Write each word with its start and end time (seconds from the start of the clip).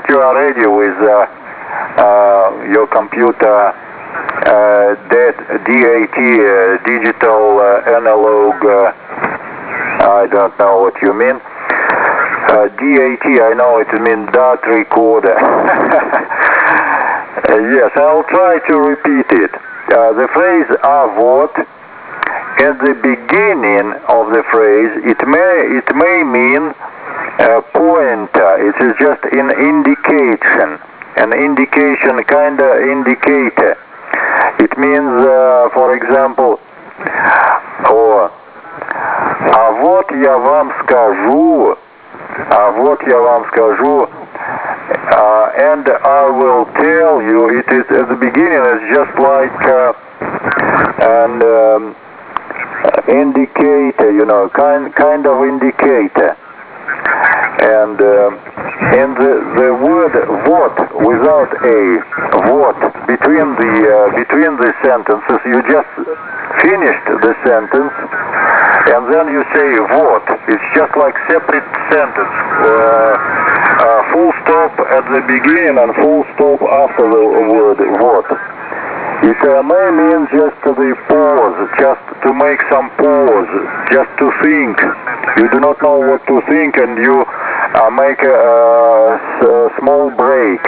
think 0.00 0.08
you 0.08 0.18
are 0.18 0.34
ready 0.34 0.66
with 0.66 0.96
uh, 1.02 1.26
uh, 2.00 2.64
your 2.72 2.86
computer 2.86 3.68
uh, 3.68 4.94
that 5.12 5.36
DAT, 5.66 6.16
digital 6.86 7.60
analog, 7.84 8.54
I 10.00 10.26
don't 10.30 10.56
know 10.58 10.80
what 10.80 10.94
you 11.02 11.12
mean. 11.12 11.38
DAT, 12.48 13.24
I 13.24 13.52
know 13.56 13.78
it 13.78 13.92
means 14.00 14.28
dot 14.32 14.66
recorder. 14.66 15.36
Yes, 17.50 17.90
I'll 17.96 18.24
try 18.24 18.58
to 18.68 18.76
repeat 18.76 19.26
it. 19.30 19.50
The 19.88 20.28
phrase 20.32 20.66
avot, 20.82 21.50
at 21.58 22.78
the 22.78 22.94
beginning 23.02 23.92
of 24.08 24.30
the 24.30 24.42
phrase, 24.50 24.90
it 25.04 25.18
may, 25.26 25.78
it 25.78 25.88
may 25.96 26.22
mean 26.22 26.74
a 27.40 27.62
pointer 27.72 28.39
It 28.59 28.75
is 28.83 28.93
just 28.99 29.23
an 29.31 29.49
indication, 29.51 30.79
an 31.15 31.31
indication, 31.31 32.23
kind 32.27 32.59
of 32.59 32.81
indicator. 32.83 33.77
It 34.59 34.77
means, 34.77 35.07
uh, 35.23 35.69
for 35.73 35.95
example, 35.95 36.59
о, 37.87 38.29
а 39.53 39.71
вот 39.71 40.11
я 40.11 40.37
вам 40.37 40.71
скажу, 40.83 41.77
а 42.49 42.71
вот 42.71 43.01
я 43.07 43.19
вам 43.19 43.45
скажу, 43.47 44.09
uh, 45.11 45.51
and 45.57 45.87
I 45.87 46.29
will 46.29 46.65
tell 46.75 47.21
you, 47.21 47.49
it 47.49 47.67
is 47.71 47.85
at 47.91 48.09
the 48.09 48.15
beginning, 48.15 48.59
it's 48.59 48.93
just 48.93 49.17
like 49.17 49.63
uh, 49.63 49.93
an 50.99 51.41
um, 51.41 51.95
indicator, 53.07 54.11
you 54.11 54.25
know, 54.25 54.49
kind, 54.49 54.93
kind 54.95 55.25
of 55.25 55.43
indicator. 55.43 56.35
Without 61.40 61.64
a 61.64 61.80
what 62.52 62.76
between 63.08 63.48
the 63.56 63.72
uh, 63.88 64.12
between 64.12 64.56
the 64.60 64.72
sentences? 64.84 65.40
You 65.48 65.62
just 65.64 65.88
finished 66.60 67.06
the 67.08 67.32
sentence 67.44 67.94
and 68.92 69.02
then 69.08 69.26
you 69.32 69.42
say 69.54 69.68
what? 69.96 70.24
It's 70.48 70.68
just 70.76 70.92
like 70.96 71.14
separate 71.28 71.64
sentence 71.88 72.34
uh, 72.60 73.16
uh, 73.80 74.00
full 74.12 74.32
stop 74.44 74.72
at 74.92 75.04
the 75.08 75.22
beginning 75.24 75.80
and 75.80 75.94
full 75.96 76.24
stop 76.36 76.60
after 76.60 77.08
the 77.08 77.24
word 77.48 77.78
what. 78.00 78.28
It 79.20 79.36
uh, 79.44 79.62
may 79.62 79.86
mean 79.92 80.28
just 80.32 80.56
the 80.64 80.96
pause 81.08 81.58
just 81.76 82.04
to 82.24 82.32
make 82.32 82.60
some 82.72 82.88
pause 82.96 83.52
just 83.92 84.08
to 84.16 84.32
think? 84.40 84.80
You 85.36 85.48
do 85.52 85.60
not 85.60 85.80
know 85.82 86.00
what 86.00 86.26
to 86.26 86.40
think 86.48 86.76
and 86.76 86.96
you 86.96 87.24
uh, 87.28 87.90
make 87.90 88.20
a, 88.24 88.32
a, 88.32 89.68
a 89.68 89.70
small 89.78 90.10
break 90.16 90.60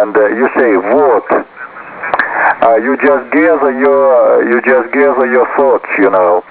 and 0.00 0.16
uh, 0.16 0.26
you 0.32 0.48
say 0.56 0.76
what? 0.76 1.28
Uh, 1.30 2.76
you 2.76 2.96
just 2.96 3.24
gather 3.32 3.72
your 3.76 4.44
you 4.48 4.60
just 4.64 4.92
gather 4.92 5.26
your 5.28 5.46
thoughts 5.56 5.88
you 5.98 6.10
know. 6.10 6.42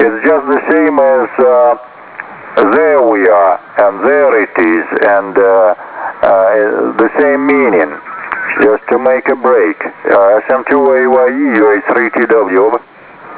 It's 0.00 0.20
just 0.24 0.44
the 0.46 0.60
same 0.68 1.00
as 1.00 1.28
uh, 1.40 1.76
there 2.76 3.02
we 3.02 3.28
are 3.28 3.56
and 3.80 4.04
there 4.04 4.32
it 4.42 4.54
is 4.56 4.86
and 5.02 5.36
uh, 5.36 5.74
uh, 6.22 6.96
the 7.00 7.08
same 7.18 7.46
meaning. 7.46 7.90
Just 8.62 8.82
to 8.90 8.98
make 8.98 9.28
a 9.28 9.36
break. 9.36 9.76
Uh, 10.10 10.40
SM2AYE 10.48 11.62
UA3TW 11.62 12.58
over 12.58 12.82